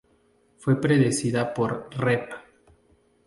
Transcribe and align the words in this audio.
Fue 0.57 0.81
precedida 0.81 1.53
por 1.53 1.87
"Rev. 1.95 2.27